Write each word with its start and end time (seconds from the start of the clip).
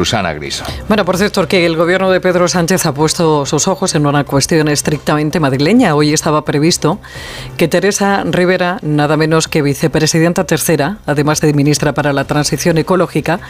Susana 0.00 0.32
Griso. 0.32 0.64
Bueno, 0.88 1.04
por 1.04 1.18
cierto, 1.18 1.46
que 1.46 1.66
el 1.66 1.76
gobierno 1.76 2.10
de 2.10 2.22
Pedro 2.22 2.48
Sánchez 2.48 2.86
ha 2.86 2.94
puesto 2.94 3.44
sus 3.44 3.68
ojos 3.68 3.94
en 3.94 4.06
una 4.06 4.24
cuestión 4.24 4.68
estrictamente 4.68 5.40
madrileña. 5.40 5.94
Hoy 5.94 6.14
estaba 6.14 6.42
previsto 6.42 7.00
que 7.58 7.68
Teresa 7.68 8.24
Rivera, 8.24 8.78
nada 8.80 9.18
menos 9.18 9.46
que 9.46 9.60
vicepresidenta 9.60 10.44
tercera, 10.44 10.96
además 11.04 11.42
de 11.42 11.52
ministra 11.52 11.92
para 11.92 12.14
la 12.14 12.24
transición 12.24 12.78
ecológica, 12.78 13.40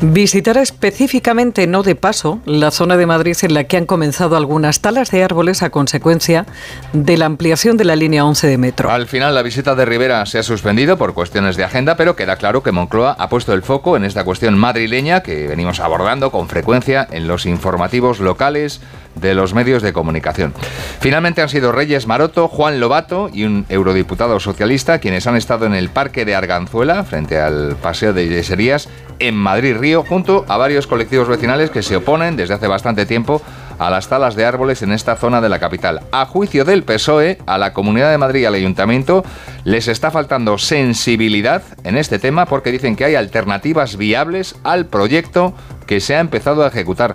visitara 0.00 0.62
específicamente, 0.62 1.68
no 1.68 1.84
de 1.84 1.94
paso, 1.94 2.40
la 2.44 2.72
zona 2.72 2.96
de 2.96 3.06
Madrid 3.06 3.36
en 3.42 3.54
la 3.54 3.62
que 3.62 3.76
han 3.76 3.86
comenzado 3.86 4.36
algunas 4.36 4.80
talas 4.80 5.12
de 5.12 5.22
árboles 5.22 5.62
a 5.62 5.70
consecuencia 5.70 6.44
de 6.92 7.16
la 7.16 7.26
ampliación 7.26 7.76
de 7.76 7.84
la 7.84 7.94
línea 7.94 8.24
11 8.24 8.48
de 8.48 8.58
metro. 8.58 8.90
Al 8.90 9.06
final, 9.06 9.32
la 9.32 9.42
visita 9.42 9.76
de 9.76 9.84
Rivera 9.84 10.26
se 10.26 10.40
ha 10.40 10.42
suspendido 10.42 10.98
por 10.98 11.14
cuestiones 11.14 11.56
de 11.56 11.62
agenda, 11.62 11.96
pero 11.96 12.16
queda 12.16 12.34
claro 12.34 12.64
que 12.64 12.72
Moncloa 12.72 13.14
ha 13.16 13.28
puesto 13.28 13.52
el 13.52 13.62
foco 13.62 13.96
en 13.96 14.02
esta 14.02 14.24
cuestión 14.24 14.58
madrileña 14.58 15.22
que 15.22 15.46
venimos 15.46 15.78
a 15.83 15.83
abordando 15.84 16.30
con 16.30 16.48
frecuencia 16.48 17.06
en 17.10 17.28
los 17.28 17.44
informativos 17.44 18.18
locales 18.18 18.80
de 19.14 19.34
los 19.34 19.54
medios 19.54 19.82
de 19.82 19.92
comunicación. 19.92 20.54
Finalmente 21.00 21.42
han 21.42 21.48
sido 21.48 21.72
Reyes 21.72 22.06
Maroto, 22.06 22.48
Juan 22.48 22.80
Lobato 22.80 23.30
y 23.32 23.44
un 23.44 23.66
eurodiputado 23.68 24.40
socialista 24.40 24.98
quienes 24.98 25.26
han 25.26 25.36
estado 25.36 25.66
en 25.66 25.74
el 25.74 25.90
Parque 25.90 26.24
de 26.24 26.34
Arganzuela, 26.34 27.04
frente 27.04 27.38
al 27.38 27.76
Paseo 27.76 28.12
de 28.12 28.28
Yeserías, 28.28 28.88
en 29.18 29.36
Madrid 29.36 29.76
Río, 29.76 30.04
junto 30.08 30.44
a 30.48 30.56
varios 30.56 30.86
colectivos 30.86 31.28
vecinales 31.28 31.70
que 31.70 31.82
se 31.82 31.96
oponen 31.96 32.36
desde 32.36 32.54
hace 32.54 32.66
bastante 32.66 33.06
tiempo 33.06 33.42
a 33.78 33.90
las 33.90 34.08
talas 34.08 34.34
de 34.34 34.44
árboles 34.44 34.82
en 34.82 34.92
esta 34.92 35.16
zona 35.16 35.40
de 35.40 35.48
la 35.48 35.58
capital. 35.58 36.00
A 36.12 36.26
juicio 36.26 36.64
del 36.64 36.84
PSOE, 36.84 37.38
a 37.46 37.58
la 37.58 37.72
Comunidad 37.72 38.10
de 38.10 38.18
Madrid 38.18 38.42
y 38.42 38.44
al 38.44 38.54
Ayuntamiento 38.54 39.24
les 39.64 39.88
está 39.88 40.10
faltando 40.10 40.58
sensibilidad 40.58 41.62
en 41.84 41.96
este 41.96 42.18
tema 42.18 42.46
porque 42.46 42.72
dicen 42.72 42.96
que 42.96 43.04
hay 43.04 43.14
alternativas 43.14 43.96
viables 43.96 44.56
al 44.62 44.86
proyecto 44.86 45.54
que 45.86 46.00
se 46.00 46.14
ha 46.14 46.20
empezado 46.20 46.64
a 46.64 46.68
ejecutar. 46.68 47.14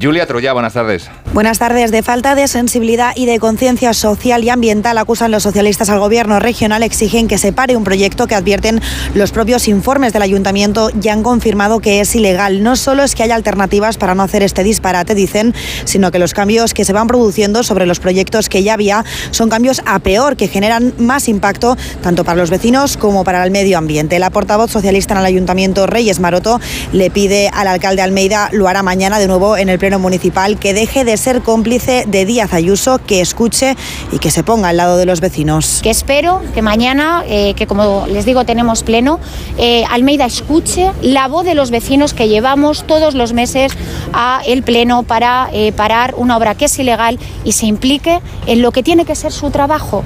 Julia 0.00 0.26
Troya, 0.26 0.52
buenas 0.52 0.74
tardes. 0.74 1.08
Buenas 1.32 1.58
tardes. 1.58 1.90
De 1.90 2.02
falta 2.02 2.34
de 2.34 2.48
sensibilidad 2.48 3.12
y 3.16 3.24
de 3.24 3.38
conciencia 3.38 3.94
social 3.94 4.44
y 4.44 4.50
ambiental 4.50 4.98
acusan 4.98 5.30
los 5.30 5.42
socialistas 5.42 5.88
al 5.88 6.00
gobierno 6.00 6.38
regional, 6.38 6.82
exigen 6.82 7.28
que 7.28 7.38
se 7.38 7.50
pare 7.52 7.76
un 7.76 7.84
proyecto 7.84 8.26
que 8.26 8.34
advierten 8.34 8.82
los 9.14 9.32
propios 9.32 9.68
informes 9.68 10.12
del 10.12 10.20
ayuntamiento 10.20 10.90
y 11.02 11.08
han 11.08 11.22
confirmado 11.22 11.80
que 11.80 12.00
es 12.00 12.14
ilegal. 12.14 12.62
No 12.62 12.76
solo 12.76 13.04
es 13.04 13.14
que 13.14 13.22
haya 13.22 13.34
alternativas 13.34 13.96
para 13.96 14.14
no 14.14 14.22
hacer 14.22 14.42
este 14.42 14.62
disparate, 14.62 15.14
dicen, 15.14 15.54
sino 15.86 16.10
que 16.10 16.18
los 16.18 16.34
cambios 16.34 16.74
que 16.74 16.84
se 16.84 16.92
van 16.92 17.06
produciendo 17.06 17.62
sobre 17.62 17.86
los 17.86 17.98
proyectos 17.98 18.50
que 18.50 18.62
ya 18.62 18.74
había 18.74 19.02
son 19.30 19.48
cambios 19.48 19.80
a 19.86 19.98
peor, 20.00 20.36
que 20.36 20.48
generan 20.48 20.92
más 20.98 21.26
impacto 21.26 21.74
tanto 22.02 22.22
para 22.22 22.36
los 22.36 22.50
vecinos 22.50 22.98
como 22.98 23.24
para 23.24 23.42
el 23.44 23.50
medio 23.50 23.78
ambiente. 23.78 24.18
La 24.18 24.28
portavoz 24.28 24.70
socialista 24.70 25.14
en 25.14 25.20
el 25.20 25.26
ayuntamiento, 25.26 25.86
Reyes 25.86 26.20
Maroto, 26.20 26.60
le 26.92 27.10
pide 27.10 27.48
al 27.48 27.66
alcalde 27.66 28.02
Almeida, 28.02 28.50
lo 28.52 28.68
hará 28.68 28.82
mañana 28.82 29.18
de 29.18 29.26
nuevo 29.26 29.56
en 29.56 29.70
el 29.70 29.78
Municipal 29.94 30.58
que 30.58 30.74
deje 30.74 31.04
de 31.04 31.16
ser 31.16 31.42
cómplice 31.42 32.04
de 32.08 32.24
Díaz 32.24 32.52
Ayuso, 32.52 32.98
que 32.98 33.20
escuche 33.20 33.76
y 34.10 34.18
que 34.18 34.32
se 34.32 34.42
ponga 34.42 34.70
al 34.70 34.76
lado 34.76 34.96
de 34.96 35.06
los 35.06 35.20
vecinos. 35.20 35.80
Que 35.82 35.90
espero 35.90 36.42
que 36.54 36.60
mañana, 36.60 37.22
eh, 37.28 37.54
que 37.54 37.68
como 37.68 38.06
les 38.08 38.24
digo 38.24 38.44
tenemos 38.44 38.82
pleno, 38.82 39.20
eh, 39.58 39.84
Almeida 39.88 40.26
escuche 40.26 40.90
la 41.02 41.28
voz 41.28 41.44
de 41.44 41.54
los 41.54 41.70
vecinos 41.70 42.14
que 42.14 42.28
llevamos 42.28 42.84
todos 42.84 43.14
los 43.14 43.32
meses 43.32 43.72
a 44.12 44.40
el 44.44 44.64
pleno 44.64 45.04
para 45.04 45.48
eh, 45.52 45.70
parar 45.70 46.14
una 46.16 46.36
obra 46.36 46.56
que 46.56 46.64
es 46.64 46.78
ilegal 46.78 47.18
y 47.44 47.52
se 47.52 47.66
implique 47.66 48.20
en 48.46 48.62
lo 48.62 48.72
que 48.72 48.82
tiene 48.82 49.04
que 49.04 49.14
ser 49.14 49.30
su 49.30 49.50
trabajo 49.50 50.02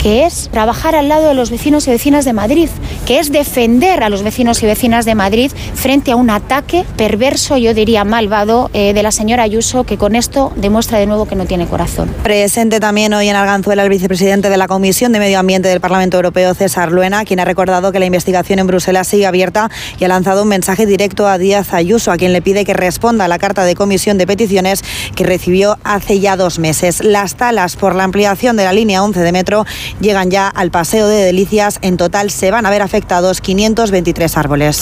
que 0.00 0.24
es 0.24 0.48
trabajar 0.50 0.94
al 0.94 1.08
lado 1.08 1.28
de 1.28 1.34
los 1.34 1.50
vecinos 1.50 1.86
y 1.86 1.90
vecinas 1.90 2.24
de 2.24 2.32
Madrid, 2.32 2.70
que 3.10 3.18
es 3.18 3.32
defender 3.32 4.04
a 4.04 4.08
los 4.08 4.22
vecinos 4.22 4.62
y 4.62 4.66
vecinas 4.66 5.04
de 5.04 5.16
Madrid 5.16 5.50
frente 5.74 6.12
a 6.12 6.16
un 6.16 6.30
ataque 6.30 6.84
perverso, 6.96 7.56
yo 7.56 7.74
diría 7.74 8.04
malvado, 8.04 8.70
eh, 8.72 8.94
de 8.94 9.02
la 9.02 9.10
señora 9.10 9.42
Ayuso, 9.42 9.82
que 9.82 9.98
con 9.98 10.14
esto 10.14 10.52
demuestra 10.54 11.00
de 11.00 11.06
nuevo 11.06 11.26
que 11.26 11.34
no 11.34 11.44
tiene 11.44 11.66
corazón. 11.66 12.08
Presente 12.22 12.78
también 12.78 13.12
hoy 13.12 13.28
en 13.28 13.34
Arganzuela 13.34 13.82
el 13.82 13.88
vicepresidente 13.88 14.48
de 14.48 14.56
la 14.56 14.68
Comisión 14.68 15.10
de 15.10 15.18
Medio 15.18 15.40
Ambiente 15.40 15.68
del 15.68 15.80
Parlamento 15.80 16.18
Europeo, 16.18 16.54
César 16.54 16.92
Luena, 16.92 17.24
quien 17.24 17.40
ha 17.40 17.44
recordado 17.44 17.90
que 17.90 17.98
la 17.98 18.06
investigación 18.06 18.60
en 18.60 18.68
Bruselas 18.68 19.08
sigue 19.08 19.26
abierta 19.26 19.72
y 19.98 20.04
ha 20.04 20.08
lanzado 20.08 20.44
un 20.44 20.48
mensaje 20.48 20.86
directo 20.86 21.26
a 21.26 21.36
Díaz 21.36 21.74
Ayuso, 21.74 22.12
a 22.12 22.16
quien 22.16 22.32
le 22.32 22.42
pide 22.42 22.64
que 22.64 22.74
responda 22.74 23.24
a 23.24 23.28
la 23.28 23.40
carta 23.40 23.64
de 23.64 23.74
comisión 23.74 24.18
de 24.18 24.28
peticiones 24.28 24.84
que 25.16 25.24
recibió 25.24 25.78
hace 25.82 26.20
ya 26.20 26.36
dos 26.36 26.60
meses. 26.60 27.02
Las 27.02 27.34
talas 27.34 27.74
por 27.74 27.96
la 27.96 28.04
ampliación 28.04 28.56
de 28.56 28.62
la 28.62 28.72
línea 28.72 29.02
11 29.02 29.18
de 29.18 29.32
metro 29.32 29.66
llegan 30.00 30.30
ya 30.30 30.46
al 30.46 30.70
Paseo 30.70 31.08
de 31.08 31.24
Delicias. 31.24 31.80
En 31.82 31.96
total 31.96 32.30
se 32.30 32.52
van 32.52 32.66
a 32.66 32.70
ver 32.70 32.82
afectados 33.00 33.40
523 33.40 34.36
árboles. 34.36 34.80